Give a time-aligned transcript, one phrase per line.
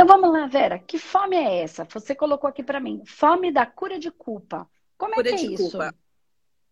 [0.00, 0.78] Então vamos lá, Vera.
[0.78, 1.84] Que fome é essa?
[1.84, 3.02] Você colocou aqui para mim.
[3.04, 4.66] Fome da cura de culpa.
[4.96, 5.72] Como cura é que é isso?
[5.72, 5.94] Culpa.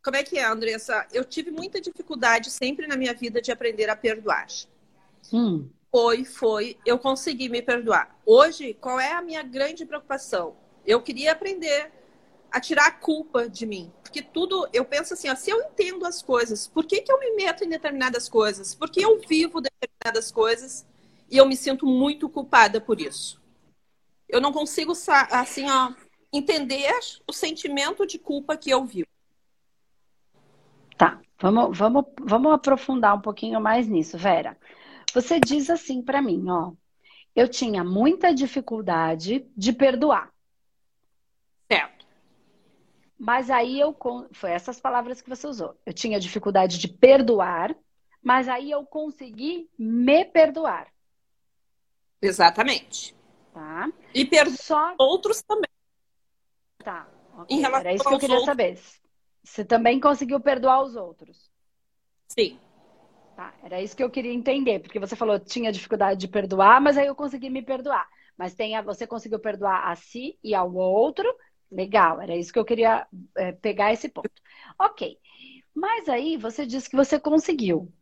[0.02, 1.07] Como é que é, Andressa?
[1.12, 4.46] Eu tive muita dificuldade sempre na minha vida de aprender a perdoar.
[5.30, 5.69] Hum.
[5.91, 6.79] Foi, foi.
[6.87, 8.19] Eu consegui me perdoar.
[8.25, 10.56] Hoje, qual é a minha grande preocupação?
[10.87, 11.92] Eu queria aprender
[12.51, 13.92] a tirar a culpa de mim.
[14.02, 17.20] Porque tudo, eu penso assim, ó, se eu entendo as coisas, por que, que eu
[17.20, 18.74] me meto em determinadas coisas?
[18.74, 20.87] Porque eu vivo determinadas coisas
[21.30, 23.41] e eu me sinto muito culpada por isso.
[24.28, 24.92] Eu não consigo,
[25.30, 25.92] assim, ó,
[26.32, 26.92] entender
[27.27, 29.09] o sentimento de culpa que eu vivo.
[30.96, 34.59] Tá, vamos, vamos, vamos aprofundar um pouquinho mais nisso, Vera.
[35.14, 36.72] Você diz assim para mim, ó.
[37.34, 40.33] Eu tinha muita dificuldade de perdoar.
[41.70, 42.06] Certo.
[43.19, 43.97] Mas aí eu.
[44.33, 45.78] Foi essas palavras que você usou.
[45.86, 47.77] Eu tinha dificuldade de perdoar,
[48.22, 50.88] mas aí eu consegui me perdoar.
[52.20, 53.14] Exatamente.
[53.52, 53.91] Tá.
[54.14, 54.94] E perdoar Só...
[54.98, 55.70] outros também.
[56.78, 57.08] Tá.
[57.41, 57.56] Okay.
[57.56, 58.47] Em relação Era isso que eu queria outros...
[58.47, 58.78] saber.
[59.42, 61.50] Você também conseguiu perdoar os outros?
[62.28, 62.58] Sim.
[63.36, 66.98] Tá, era isso que eu queria entender, porque você falou tinha dificuldade de perdoar, mas
[66.98, 68.08] aí eu consegui me perdoar.
[68.36, 71.32] Mas tem a, você conseguiu perdoar a si e ao outro,
[71.70, 74.30] legal, era isso que eu queria é, pegar esse ponto.
[74.77, 75.16] Ok,
[75.72, 77.92] mas aí você disse que você conseguiu.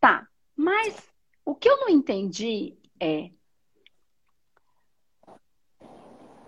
[0.00, 0.96] Tá, mas
[1.44, 3.30] o que eu não entendi é.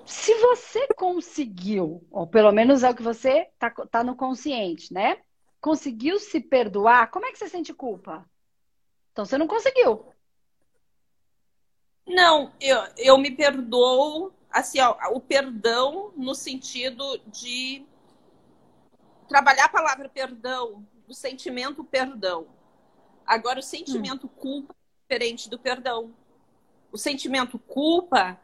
[0.07, 5.19] Se você conseguiu, ou pelo menos é o que você tá, tá no consciente, né?
[5.65, 8.29] conseguiu se perdoar, como é que você sente culpa?
[9.11, 10.13] Então você não conseguiu.
[12.07, 17.83] Não, eu, eu me perdoo, assim, ó, o perdão no sentido de
[19.27, 22.47] trabalhar a palavra perdão, o sentimento perdão.
[23.25, 24.37] Agora, o sentimento hum.
[24.37, 26.15] culpa é diferente do perdão.
[26.93, 28.39] O sentimento culpa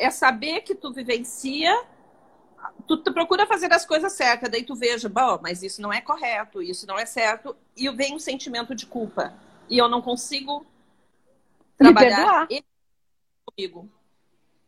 [0.00, 1.72] é saber que tu vivencia
[2.86, 6.00] tu, tu, procura fazer as coisas certas, daí tu veja, bom, mas isso não é
[6.00, 9.34] correto, isso não é certo, e vem um sentimento de culpa.
[9.68, 10.66] E eu não consigo
[11.76, 12.48] trabalhar
[13.44, 13.88] comigo.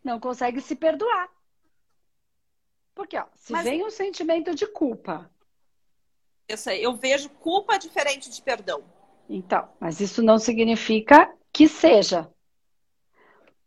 [0.02, 1.28] Não consegue se perdoar.
[2.94, 3.64] Porque, ó, se mas...
[3.64, 5.30] vem um sentimento de culpa.
[6.80, 8.84] Eu vejo culpa diferente de perdão.
[9.28, 12.30] Então, mas isso não significa que seja.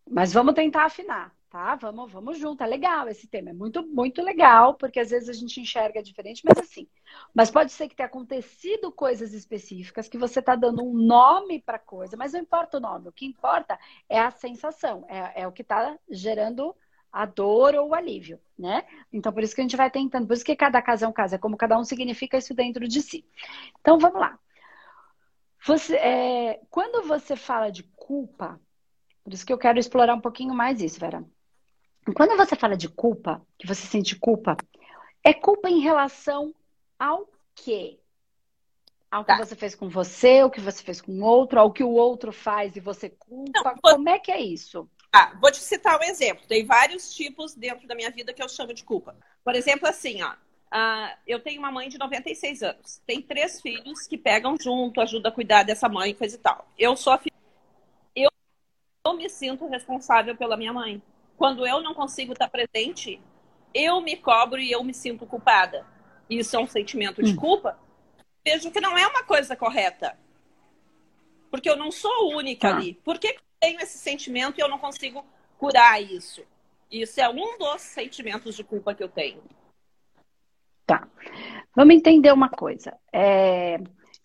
[0.07, 1.75] Mas vamos tentar afinar tá?
[1.75, 5.33] Vamos, vamos junto, é legal esse tema, é muito, muito legal, porque às vezes a
[5.33, 6.85] gente enxerga diferente, mas assim.
[7.33, 11.79] Mas pode ser que tenha acontecido coisas específicas, que você está dando um nome para
[11.79, 13.79] coisa, mas não importa o nome, o que importa
[14.09, 16.75] é a sensação, é, é o que está gerando
[17.09, 18.83] a dor ou o alívio, né?
[19.13, 21.13] Então, por isso que a gente vai tentando, por isso que cada caso é um
[21.13, 23.25] caso, é como cada um significa isso dentro de si.
[23.79, 24.37] Então, vamos lá.
[25.65, 28.59] Você, é, quando você fala de culpa,
[29.23, 31.23] por isso que eu quero explorar um pouquinho mais isso, Vera.
[32.13, 34.55] Quando você fala de culpa, que você sente culpa,
[35.23, 36.53] é culpa em relação
[36.99, 37.99] ao quê?
[39.09, 39.37] Ao que tá.
[39.37, 42.31] você fez com você, ao que você fez com o outro, ao que o outro
[42.31, 43.51] faz e você culpa.
[43.63, 43.93] Não, vou...
[43.93, 44.87] Como é que é isso?
[45.11, 46.45] Ah, vou te citar um exemplo.
[46.47, 49.15] Tem vários tipos dentro da minha vida que eu chamo de culpa.
[49.43, 50.33] Por exemplo, assim, ó.
[50.73, 53.01] Uh, eu tenho uma mãe de 96 anos.
[53.05, 56.67] Tem três filhos que pegam junto, ajudam a cuidar dessa mãe, coisa e tal.
[56.77, 57.33] Eu sou a filha.
[58.13, 58.29] Eu,
[59.05, 61.01] eu me sinto responsável pela minha mãe
[61.37, 63.21] quando eu não consigo estar presente,
[63.73, 65.85] eu me cobro e eu me sinto culpada.
[66.29, 67.35] Isso é um sentimento de hum.
[67.35, 67.77] culpa.
[68.45, 70.17] Vejo que não é uma coisa correta.
[71.51, 72.75] Porque eu não sou única ah.
[72.75, 72.93] ali.
[73.03, 75.25] Por que eu tenho esse sentimento e eu não consigo
[75.57, 76.43] curar isso?
[76.89, 79.43] Isso é um dos sentimentos de culpa que eu tenho.
[80.85, 81.07] Tá.
[81.75, 82.97] Vamos entender uma coisa.
[83.11, 83.77] É...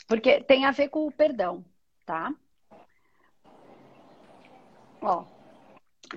[0.06, 1.64] Porque tem a ver com o perdão,
[2.04, 2.32] tá?
[5.00, 5.24] Ó,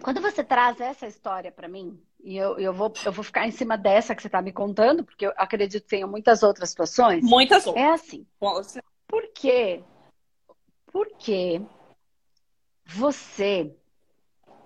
[0.02, 3.52] quando você traz essa história para mim, e eu, eu, vou, eu vou ficar em
[3.52, 7.23] cima dessa que você está me contando, porque eu acredito que tenha muitas outras situações.
[7.23, 7.85] Muitas outras.
[7.85, 8.26] É assim.
[9.08, 9.84] Por quê?
[10.88, 11.62] Porque
[12.85, 13.76] você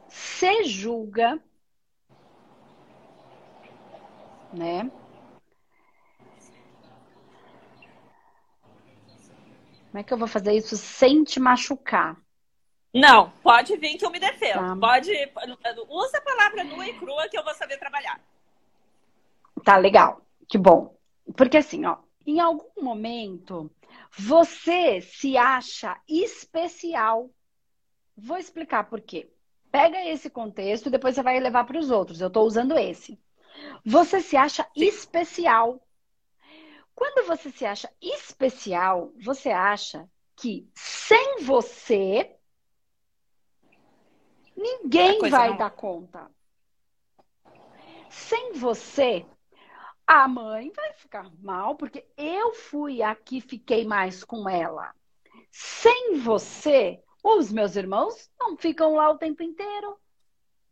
[0.08, 1.42] se julga,
[4.54, 4.90] né?
[9.92, 12.18] Como é que eu vou fazer isso sem te machucar?
[12.94, 14.60] Não, pode vir que eu me defendo.
[14.60, 14.78] Tá.
[14.80, 15.12] Pode.
[15.90, 18.20] Usa a palavra nua e crua que eu vou saber trabalhar.
[19.64, 20.22] Tá legal.
[20.48, 20.96] Que bom.
[21.36, 23.70] Porque assim, ó, em algum momento
[24.18, 27.30] você se acha especial.
[28.16, 29.30] Vou explicar por quê.
[29.72, 32.22] Pega esse contexto e depois você vai levar para os outros.
[32.22, 33.20] Eu estou usando esse.
[33.86, 34.86] Você se acha Sim.
[34.86, 35.82] especial.
[36.96, 42.37] Quando você se acha especial, você acha que sem você
[44.58, 45.58] Ninguém vai não...
[45.58, 46.32] dar conta.
[48.10, 49.24] Sem você,
[50.06, 54.94] a mãe vai ficar mal, porque eu fui aqui, fiquei mais com ela.
[55.52, 59.98] Sem você, os meus irmãos não ficam lá o tempo inteiro.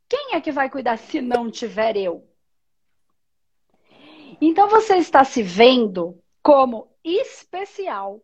[0.08, 2.28] Quem é que vai cuidar se não tiver eu?
[4.42, 8.22] Então você está se vendo como especial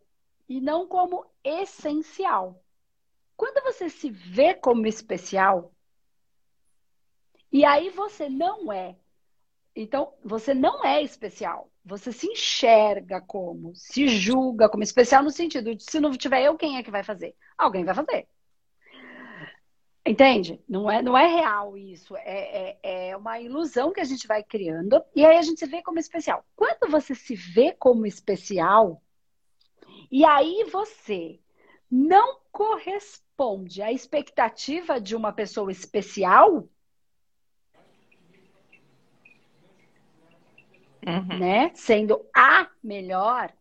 [0.48, 2.61] e não como essencial.
[3.36, 5.72] Quando você se vê como especial,
[7.50, 8.96] e aí você não é.
[9.74, 11.70] Então, você não é especial.
[11.84, 16.56] Você se enxerga como, se julga como especial no sentido de se não tiver eu,
[16.56, 17.34] quem é que vai fazer?
[17.58, 18.28] Alguém vai fazer.
[20.04, 20.60] Entende?
[20.68, 22.16] Não é, não é real isso.
[22.16, 25.66] É, é, é, uma ilusão que a gente vai criando e aí a gente se
[25.66, 26.44] vê como especial.
[26.56, 29.00] Quando você se vê como especial,
[30.10, 31.38] e aí você
[31.94, 36.66] não corresponde à expectativa de uma pessoa especial,
[41.06, 41.38] uhum.
[41.38, 41.70] né?
[41.74, 43.52] Sendo a melhor,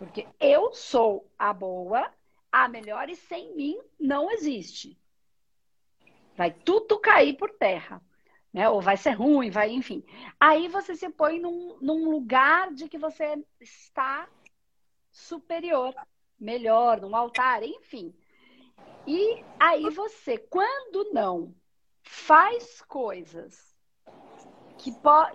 [0.00, 2.12] porque eu sou a boa,
[2.50, 4.98] a melhor e sem mim não existe.
[6.36, 8.02] Vai tudo cair por terra.
[8.52, 8.68] Né?
[8.68, 10.04] Ou vai ser ruim, vai, enfim.
[10.40, 14.28] Aí você se põe num, num lugar de que você está
[15.10, 15.94] superior,
[16.42, 18.14] melhor, num altar, enfim.
[19.06, 21.54] E aí você, quando não
[22.02, 23.74] faz coisas
[24.78, 24.92] que,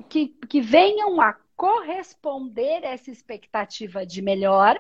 [0.09, 4.79] que, que venham a corresponder a essa expectativa de melhor,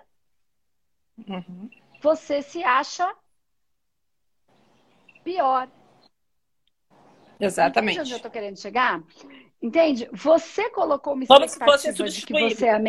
[1.27, 1.69] uhum.
[2.01, 3.13] você se acha
[5.23, 5.69] pior.
[7.39, 7.95] Exatamente.
[7.95, 9.03] Entende onde eu estou querendo chegar?
[9.61, 10.09] Entende?
[10.13, 12.79] Você colocou uma expectativa de que você é a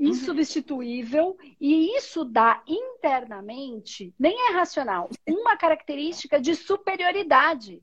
[0.00, 0.08] uhum.
[0.08, 7.82] insubstituível, e isso dá internamente, nem é racional, uma característica de superioridade.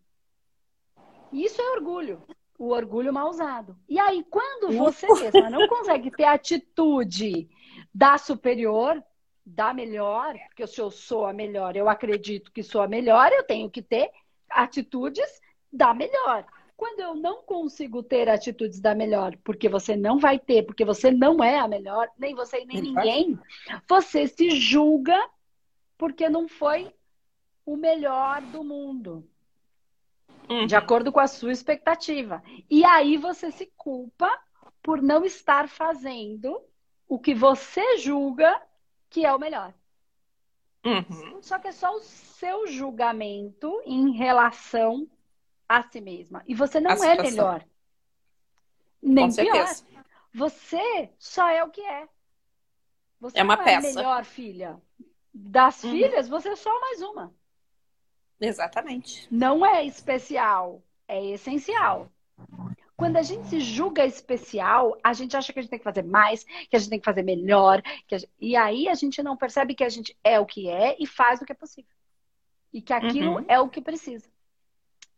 [1.32, 2.22] Isso é orgulho.
[2.58, 3.78] O orgulho mal usado.
[3.88, 7.48] E aí, quando você mesma não consegue ter a atitude
[7.94, 9.04] da superior,
[9.46, 13.44] da melhor, porque se eu sou a melhor, eu acredito que sou a melhor, eu
[13.44, 14.10] tenho que ter
[14.50, 15.40] atitudes
[15.72, 16.46] da melhor.
[16.78, 21.10] Quando eu não consigo ter atitudes da melhor, porque você não vai ter, porque você
[21.10, 23.40] não é a melhor, nem você nem ninguém,
[23.90, 25.18] você se julga
[25.98, 26.94] porque não foi
[27.66, 29.28] o melhor do mundo.
[30.48, 30.80] De uhum.
[30.80, 32.44] acordo com a sua expectativa.
[32.70, 34.32] E aí você se culpa
[34.82, 36.62] por não estar fazendo
[37.10, 38.62] o que você julga
[39.10, 39.74] que é o melhor.
[40.86, 41.42] Uhum.
[41.42, 45.10] Só que é só o seu julgamento em relação
[45.68, 46.44] a si mesma.
[46.48, 47.66] E você não é melhor.
[49.02, 49.68] Nem pior.
[50.34, 52.08] Você só é o que é.
[53.20, 53.88] Você é uma não peça.
[53.88, 54.82] é a melhor filha.
[55.34, 55.92] Das uhum.
[55.92, 57.34] filhas, você é só mais uma.
[58.40, 59.28] Exatamente.
[59.32, 62.12] Não é especial, é essencial.
[62.96, 66.04] Quando a gente se julga especial, a gente acha que a gente tem que fazer
[66.04, 67.82] mais, que a gente tem que fazer melhor.
[68.10, 68.30] Gente...
[68.40, 71.42] E aí a gente não percebe que a gente é o que é e faz
[71.42, 71.92] o que é possível.
[72.74, 73.46] E que aquilo uhum.
[73.48, 74.28] é o que precisa.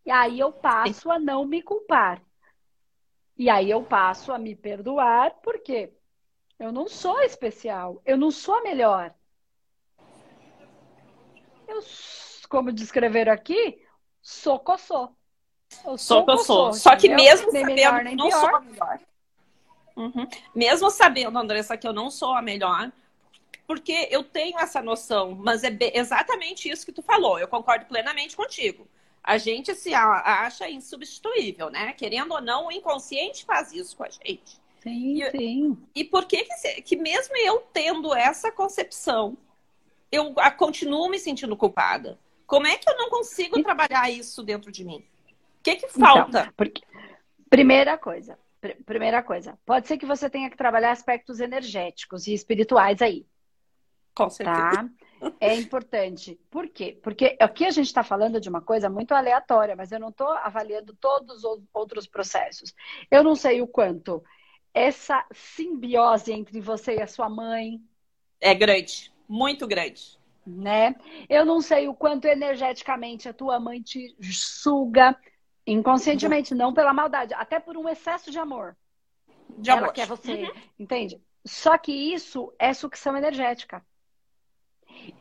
[0.06, 2.22] E aí eu passo a não me culpar.
[3.38, 5.94] E aí eu passo a me perdoar, porque
[6.60, 9.14] eu não sou especial, eu não sou a melhor.
[11.68, 11.80] Eu,
[12.50, 13.81] como descreveram aqui,
[14.21, 15.16] sou coçou.
[15.85, 16.74] Eu sou sou.
[16.74, 18.40] Só que mesmo nem sabendo melhor, eu não pior.
[18.40, 19.00] sou a melhor.
[19.95, 20.28] Uhum.
[20.56, 22.92] Mesmo sabendo, Andressa, que eu não sou a melhor,
[23.68, 27.38] porque eu tenho essa noção, mas é exatamente isso que tu falou.
[27.38, 28.88] Eu concordo plenamente contigo.
[29.30, 31.94] A gente se acha insubstituível, né?
[31.94, 34.59] Querendo ou não, o inconsciente faz isso com a gente.
[34.81, 35.78] Sim, e, sim.
[35.94, 39.38] E por que, que, que mesmo eu tendo essa concepção,
[40.12, 42.18] eu continuo me sentindo culpada?
[42.48, 45.06] Como é que eu não consigo trabalhar isso dentro de mim?
[45.59, 46.40] O que, que então, falta?
[46.42, 46.81] Então, porque,
[47.52, 52.33] primeira coisa, pr primeira coisa, pode ser que você tenha que trabalhar aspectos energéticos e
[52.33, 53.28] espirituais aí.
[54.16, 54.71] Com certeza.
[54.71, 54.90] Tá?
[55.40, 56.40] É importante.
[56.49, 56.97] Por quê?
[57.02, 60.30] Porque aqui a gente está falando de uma coisa muito aleatória, mas eu não estou
[60.30, 62.73] avaliando todos os outros processos.
[63.09, 64.23] Eu não sei o quanto
[64.73, 67.81] essa simbiose entre você e a sua mãe.
[68.40, 70.18] É grande, muito grande.
[70.45, 70.95] Né?
[71.30, 75.18] Eu não sei o quanto energeticamente a tua mãe te suga,
[75.71, 78.76] Inconscientemente, não pela maldade, até por um excesso de amor.
[79.57, 79.94] De Ela amor.
[79.94, 80.52] quer você, uhum.
[80.80, 81.21] entende?
[81.45, 83.85] Só que isso é sucção energética.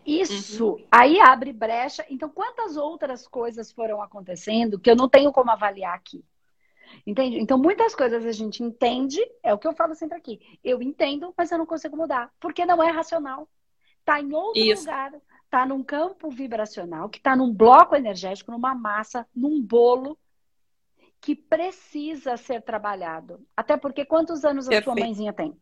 [0.05, 0.87] Isso uhum.
[0.91, 2.05] aí abre brecha.
[2.09, 6.25] Então, quantas outras coisas foram acontecendo que eu não tenho como avaliar aqui?
[7.07, 7.39] Entende?
[7.39, 10.41] Então, muitas coisas a gente entende, é o que eu falo sempre aqui.
[10.65, 13.49] Eu entendo, mas eu não consigo mudar, porque não é racional.
[14.05, 14.83] Tá em outro Isso.
[14.83, 15.13] lugar,
[15.45, 20.19] está num campo vibracional, que está num bloco energético, numa massa, num bolo
[21.21, 23.45] que precisa ser trabalhado.
[23.57, 24.91] Até porque quantos anos Perfeito.
[24.91, 25.55] a sua mãezinha tem?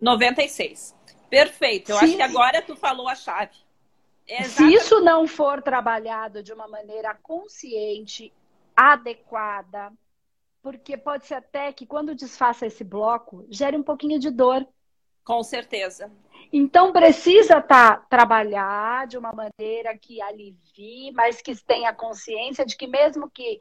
[0.00, 0.94] 96.
[1.28, 1.90] Perfeito.
[1.90, 2.04] Eu Se...
[2.04, 3.56] acho que agora tu falou a chave.
[4.26, 8.32] É Se isso não for trabalhado de uma maneira consciente,
[8.76, 9.90] adequada,
[10.62, 14.66] porque pode ser até que quando desfaça esse bloco, gere um pouquinho de dor.
[15.24, 16.12] Com certeza.
[16.52, 22.86] Então precisa tá, trabalhar de uma maneira que alivie, mas que tenha consciência de que
[22.86, 23.58] mesmo que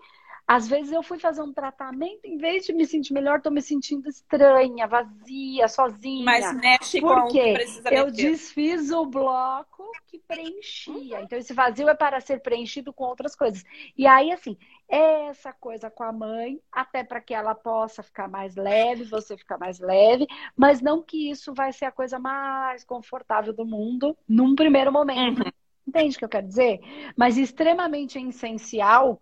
[0.47, 3.61] às vezes eu fui fazer um tratamento, em vez de me sentir melhor, tô me
[3.61, 6.23] sentindo estranha, vazia, sozinha.
[6.23, 7.55] Mas mexe com quê?
[7.91, 11.21] Eu desfiz o bloco que preenchia.
[11.21, 13.61] Então, esse vazio é para ser preenchido com outras coisas.
[13.97, 18.55] E aí, assim, essa coisa com a mãe, até para que ela possa ficar mais
[18.55, 23.51] leve, você ficar mais leve, mas não que isso vai ser a coisa mais confortável
[23.51, 25.43] do mundo num primeiro momento.
[25.43, 25.51] Uhum.
[25.85, 26.79] Entende o que eu quero dizer?
[27.17, 29.21] Mas extremamente essencial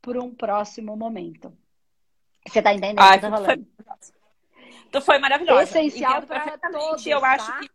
[0.00, 1.52] para um próximo momento.
[2.46, 3.66] Você está entendendo o que eu tô falando?
[4.92, 5.62] Foi, foi maravilhosa.
[5.62, 7.32] Essencial para todos, eu tá?
[7.32, 7.70] acho que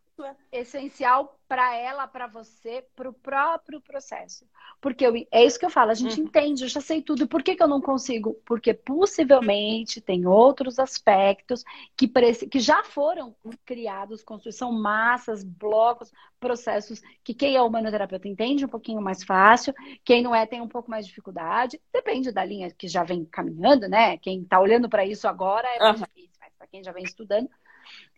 [0.52, 4.48] essencial para ela, para você, para o próprio processo.
[4.82, 6.28] Porque eu, é isso que eu falo, a gente uhum.
[6.28, 7.28] entende, eu já sei tudo.
[7.28, 8.34] Por que, que eu não consigo?
[8.46, 11.64] Porque possivelmente tem outros aspectos
[11.96, 12.08] que,
[12.48, 19.02] que já foram criados, construção, massas, blocos, processos, que quem é humanoterapeuta entende um pouquinho
[19.02, 19.74] mais fácil,
[20.04, 21.80] quem não é tem um pouco mais de dificuldade.
[21.94, 24.18] Depende da linha que já vem caminhando, né?
[24.18, 26.06] Quem está olhando para isso agora é mais uhum.
[26.06, 27.50] difícil, mas para quem já vem estudando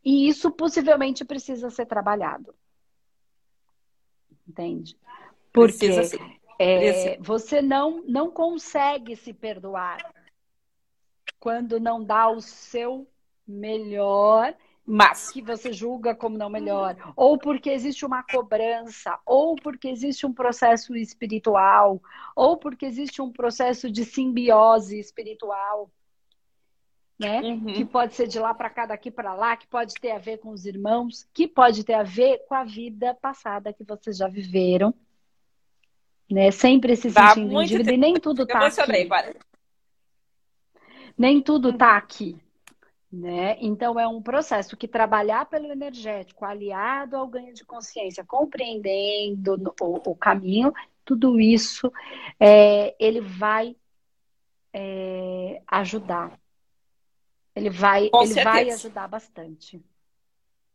[0.03, 2.55] e isso possivelmente precisa ser trabalhado.
[4.47, 4.97] Entende?
[5.51, 5.89] Porque
[6.59, 9.97] é, você não, não consegue se perdoar
[11.39, 13.07] quando não dá o seu
[13.47, 19.89] melhor, mas que você julga como não melhor, ou porque existe uma cobrança, ou porque
[19.89, 22.01] existe um processo espiritual,
[22.35, 25.91] ou porque existe um processo de simbiose espiritual
[27.19, 27.41] né?
[27.41, 27.73] Uhum.
[27.73, 30.37] Que pode ser de lá para cá, daqui para lá, que pode ter a ver
[30.37, 34.27] com os irmãos, que pode ter a ver com a vida passada que vocês já
[34.27, 34.93] viveram,
[36.29, 36.51] né?
[36.51, 39.09] Sempre se sentindo em dívida e nem tudo tá aqui.
[41.17, 41.97] Nem tudo tá uhum.
[41.97, 42.37] aqui,
[43.11, 43.57] né?
[43.59, 50.11] Então é um processo que trabalhar pelo energético, aliado ao ganho de consciência, compreendendo o,
[50.11, 50.71] o caminho,
[51.03, 51.91] tudo isso
[52.39, 53.75] é, ele vai
[54.71, 56.37] é, ajudar
[57.57, 59.81] ele vai, ele vai ajudar bastante.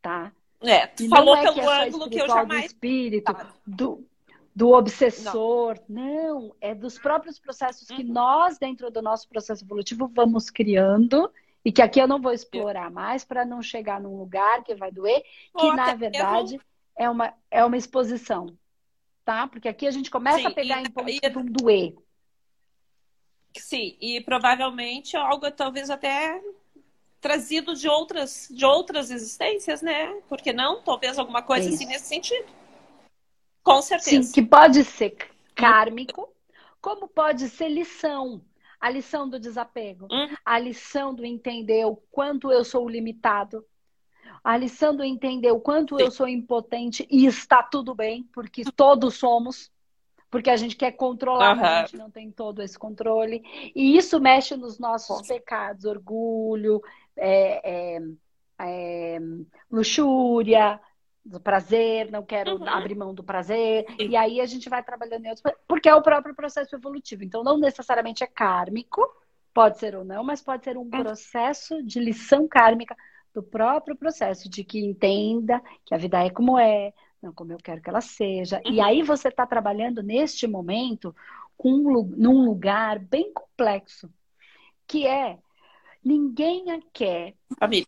[0.00, 0.32] Tá?
[0.60, 2.62] É, tu e falou é pelo é ângulo que eu jamais.
[2.62, 3.36] Do espírito,
[3.66, 4.06] do,
[4.54, 5.78] do obsessor.
[5.88, 6.40] Não.
[6.40, 6.56] não.
[6.60, 8.12] é dos próprios processos que uhum.
[8.12, 11.30] nós, dentro do nosso processo evolutivo, vamos criando.
[11.64, 14.90] E que aqui eu não vou explorar mais para não chegar num lugar que vai
[14.90, 15.22] doer,
[15.56, 16.60] que na verdade
[16.96, 18.56] é, uma, é uma exposição.
[19.24, 19.46] Tá?
[19.46, 21.20] Porque aqui a gente começa Sim, a pegar e, em pontos e...
[21.20, 21.94] que vão doer.
[23.56, 26.40] Sim, e provavelmente algo talvez até
[27.22, 30.20] trazido de outras, de outras existências, né?
[30.28, 30.82] Porque não?
[30.82, 31.76] Talvez alguma coisa Isso.
[31.76, 32.52] assim nesse sentido.
[33.62, 34.24] Com certeza.
[34.24, 35.16] Sim, que pode ser
[35.54, 36.28] kármico,
[36.80, 38.42] como pode ser lição.
[38.80, 40.34] A lição do desapego, uhum.
[40.44, 43.64] a lição do entender o quanto eu sou limitado,
[44.42, 46.02] a lição do entender o quanto Sim.
[46.02, 49.70] eu sou impotente e está tudo bem, porque todos somos
[50.32, 51.60] porque a gente quer controlar, uhum.
[51.60, 53.42] mas a gente não tem todo esse controle.
[53.76, 56.82] E isso mexe nos nossos pecados, orgulho,
[57.16, 58.00] é, é,
[58.59, 59.19] é,
[59.71, 60.81] luxúria,
[61.25, 62.69] do prazer, não quero uhum.
[62.69, 63.87] abrir mão do prazer.
[63.88, 64.09] Sim.
[64.09, 67.23] E aí a gente vai trabalhando em outros, porque é o próprio processo evolutivo.
[67.23, 69.02] Então, não necessariamente é kármico,
[69.54, 70.90] pode ser ou não, mas pode ser um uhum.
[70.90, 72.97] processo de lição kármica
[73.33, 76.92] do próprio processo, de que entenda que a vida é como é,
[77.23, 78.61] não como eu quero que ela seja.
[78.64, 78.73] Uhum.
[78.73, 81.14] E aí você está trabalhando neste momento
[81.57, 81.78] com,
[82.16, 84.12] num lugar bem complexo,
[84.87, 85.38] que é
[86.04, 87.87] ninguém quer Família.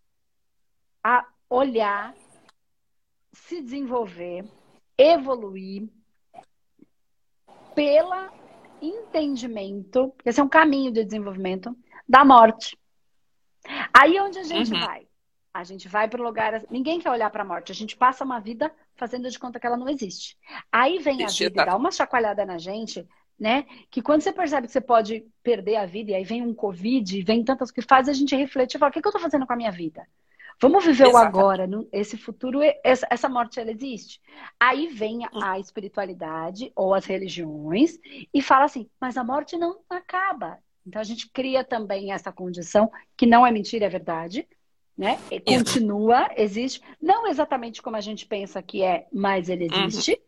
[1.02, 2.14] a olhar,
[3.32, 4.44] se desenvolver,
[4.96, 5.88] evoluir
[7.74, 8.30] pelo
[8.80, 11.76] entendimento, esse é um caminho de desenvolvimento
[12.08, 12.78] da morte.
[13.92, 14.80] Aí é onde a gente uhum.
[14.80, 15.06] vai?
[15.52, 16.62] A gente vai para o lugar.
[16.68, 17.70] Ninguém quer olhar para a morte.
[17.70, 20.36] A gente passa uma vida fazendo de conta que ela não existe.
[20.70, 23.06] Aí vem a vida e dá uma chacoalhada na gente,
[23.38, 23.64] né?
[23.90, 27.22] Que quando você percebe que você pode perder a vida, e aí vem um Covid,
[27.22, 29.46] vem tantas que faz a gente refletir e fala: o que, que eu estou fazendo
[29.46, 30.06] com a minha vida?
[30.60, 31.34] Vamos viver Exatamente.
[31.34, 34.20] o agora, esse futuro, essa morte ela existe.
[34.58, 37.98] Aí vem a espiritualidade ou as religiões
[38.32, 40.58] e fala assim: mas a morte não acaba.
[40.86, 44.46] Então a gente cria também essa condição que não é mentira, é verdade,
[44.96, 45.18] né?
[45.40, 50.18] continua, existe, não exatamente como a gente pensa que é, mas ele existe, uhum.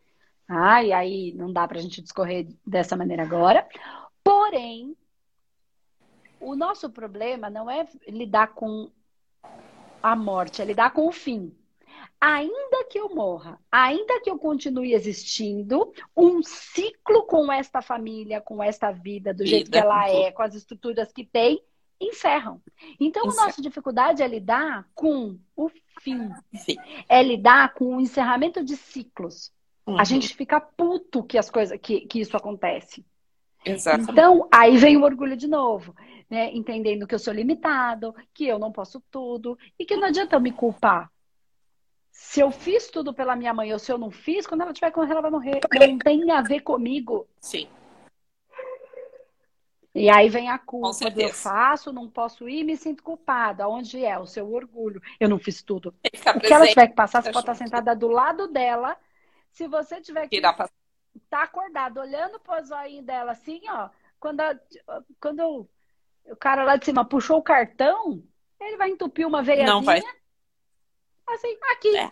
[0.47, 3.67] Ah, e aí não dá para a gente discorrer dessa maneira agora.
[4.23, 4.95] Porém,
[6.39, 8.89] o nosso problema não é lidar com
[10.01, 11.53] a morte, é lidar com o fim.
[12.19, 18.63] Ainda que eu morra, ainda que eu continue existindo, um ciclo com esta família, com
[18.63, 21.61] esta vida, do jeito que ela é, com as estruturas que tem,
[21.99, 22.61] encerram.
[22.99, 23.43] Então, Encerra.
[23.43, 25.69] a nossa dificuldade é lidar com o
[26.01, 26.29] fim.
[26.53, 26.75] Sim.
[27.07, 29.51] É lidar com o encerramento de ciclos.
[29.87, 29.97] Uhum.
[29.97, 33.05] A gente fica puto que as coisas que, que isso acontece.
[33.65, 34.11] Exatamente.
[34.11, 35.95] Então, aí vem o orgulho de novo,
[36.29, 36.51] né?
[36.53, 40.41] Entendendo que eu sou limitado, que eu não posso tudo e que não adianta eu
[40.41, 41.09] me culpar.
[42.11, 44.91] Se eu fiz tudo pela minha mãe ou se eu não fiz, quando ela tiver
[44.91, 45.61] com ela, ela vai morrer.
[45.79, 47.25] Não tem a ver comigo.
[47.39, 47.67] Sim.
[49.95, 53.67] E aí vem a culpa do eu faço, não posso ir, me sinto culpada.
[53.67, 55.01] Onde é o seu orgulho?
[55.19, 55.93] Eu não fiz tudo.
[56.35, 58.97] O que ela tiver que passar, você pode estar sentada do lado dela.
[59.57, 60.69] Se você tiver que estar
[61.31, 64.55] tá acordado, olhando pro zoinho dela assim, ó, quando, a,
[65.19, 65.67] quando
[66.25, 68.23] o cara lá de cima puxou o cartão,
[68.61, 69.73] ele vai entupir uma veiazinha.
[69.73, 69.99] Não vai.
[71.25, 71.97] Assim, aqui.
[71.97, 72.11] É.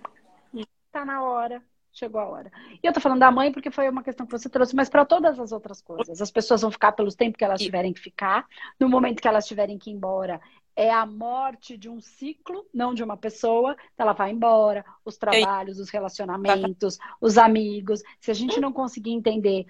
[0.91, 1.63] Tá na hora
[1.95, 2.51] chegou a hora.
[2.83, 5.05] E eu tô falando da mãe porque foi uma questão que você trouxe, mas para
[5.05, 6.21] todas as outras coisas.
[6.21, 8.45] As pessoas vão ficar pelos tempos que elas tiverem que ficar.
[8.77, 10.41] No momento que elas tiverem que ir embora,
[10.75, 13.75] é a morte de um ciclo, não de uma pessoa.
[13.97, 18.01] Ela vai embora, os trabalhos, os relacionamentos, os amigos.
[18.19, 19.65] Se a gente não conseguir entender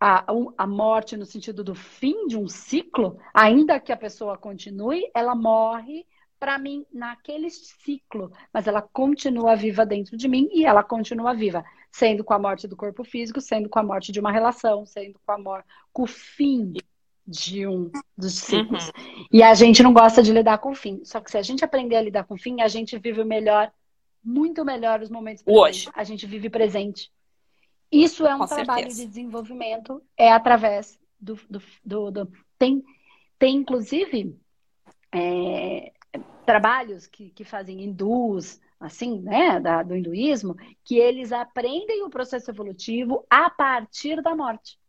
[0.00, 0.24] a,
[0.56, 5.34] a morte no sentido do fim de um ciclo, ainda que a pessoa continue, ela
[5.34, 6.06] morre
[6.38, 11.62] para mim naquele ciclo, mas ela continua viva dentro de mim e ela continua viva,
[11.92, 15.20] sendo com a morte do corpo físico, sendo com a morte de uma relação, sendo
[15.24, 16.72] com a morte, com o fim
[17.30, 18.88] de um dos ciclos.
[18.88, 19.26] Uhum.
[19.32, 21.00] E a gente não gosta de lidar com o fim.
[21.04, 23.72] Só que se a gente aprender a lidar com o fim, a gente vive melhor,
[24.22, 25.86] muito melhor os momentos presentes.
[25.86, 25.90] Hoje.
[25.94, 27.10] A gente vive presente.
[27.90, 29.02] Isso é um com trabalho certeza.
[29.02, 31.38] de desenvolvimento, é através do.
[31.48, 32.84] do, do, do tem,
[33.38, 34.36] tem, inclusive,
[35.12, 35.92] é,
[36.44, 42.50] trabalhos que, que fazem hindus, assim, né, da, do hinduísmo, que eles aprendem o processo
[42.50, 44.80] evolutivo a partir da morte.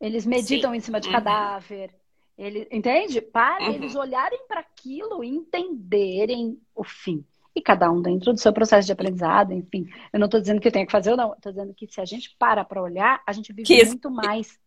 [0.00, 0.76] Eles meditam Sim.
[0.76, 1.14] em cima de uhum.
[1.14, 1.94] cadáver.
[2.38, 3.20] Ele, entende?
[3.20, 3.74] Para uhum.
[3.74, 7.24] eles olharem para aquilo e entenderem o fim.
[7.54, 9.86] E cada um dentro do seu processo de aprendizado, enfim.
[10.12, 11.34] Eu não estou dizendo que eu tenho que fazer ou não.
[11.34, 14.10] Estou dizendo que se a gente para para olhar, a gente vive que muito isso.
[14.10, 14.58] mais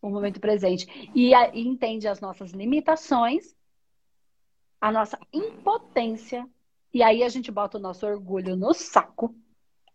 [0.00, 1.10] o momento presente.
[1.14, 3.56] E, a, e entende as nossas limitações
[4.80, 6.48] a nossa impotência,
[6.92, 9.34] e aí a gente bota o nosso orgulho no saco,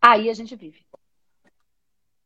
[0.01, 0.85] aí a gente vive.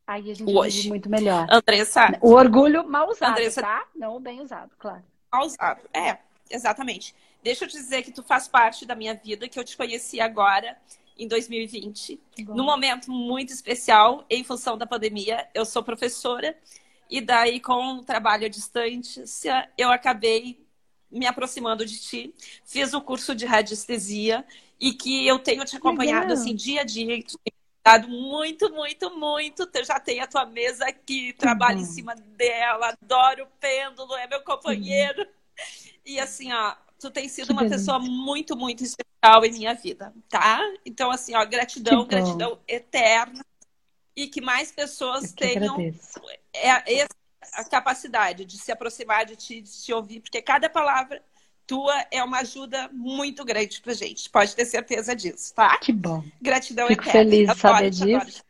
[0.07, 0.77] Aí a gente Hoje.
[0.77, 1.45] vive muito melhor.
[1.51, 2.17] Andressa.
[2.21, 3.61] O orgulho mal usado, Andressa...
[3.61, 3.85] tá?
[3.93, 5.03] Não bem usado, claro.
[5.29, 5.81] Mal usado.
[5.93, 6.17] É,
[6.49, 7.13] exatamente.
[7.43, 10.21] Deixa eu te dizer que tu faz parte da minha vida, que eu te conheci
[10.21, 10.77] agora,
[11.19, 12.55] em 2020, Bom.
[12.55, 15.45] num momento muito especial, em função da pandemia.
[15.53, 16.55] Eu sou professora,
[17.09, 20.65] e daí, com o trabalho à distância, eu acabei
[21.11, 22.33] me aproximando de ti,
[22.65, 24.45] fiz o curso de radiestesia
[24.79, 27.56] e que eu tenho te acompanhado assim dia a dia, dado
[28.07, 29.69] muito, muito, muito.
[29.73, 31.83] Eu já tenho a tua mesa aqui, trabalho uhum.
[31.83, 35.21] em cima dela, adoro o pêndulo, é meu companheiro.
[35.21, 35.27] Uhum.
[36.05, 37.77] E assim, ó, tu tem sido que uma beleza.
[37.77, 40.59] pessoa muito, muito especial em minha vida, tá?
[40.85, 43.45] Então, assim, ó, gratidão, gratidão eterna.
[44.15, 45.77] E que mais pessoas tenham
[46.51, 46.71] é,
[47.53, 51.23] a capacidade de se aproximar de ti, de te ouvir, porque cada palavra
[51.67, 54.29] tua é uma ajuda muito grande pra gente.
[54.29, 55.77] Pode ter certeza disso, tá?
[55.77, 56.23] Que bom.
[56.41, 57.19] Gratidão Fico eterna.
[57.29, 58.43] feliz de saber disso.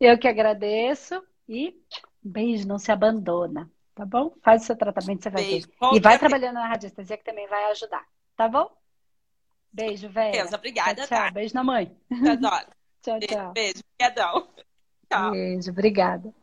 [0.00, 1.74] Eu que agradeço e
[2.22, 4.34] beijo, não se abandona, tá bom?
[4.42, 5.68] Faz o seu tratamento, você vai beijo.
[5.68, 5.96] ver.
[5.96, 8.04] E vai trabalhando na radiestesia que também vai ajudar,
[8.36, 8.68] tá bom?
[9.72, 10.48] Beijo, velho.
[10.54, 10.94] Obrigada.
[10.94, 11.18] Tchau, tchau.
[11.18, 11.30] Tá?
[11.30, 11.96] Beijo na mãe.
[12.28, 12.66] Adoro.
[13.02, 13.52] tchau, tchau.
[13.52, 14.48] Beijo, obrigadão.
[15.10, 15.30] Tchau.
[15.30, 16.34] Beijo, obrigada.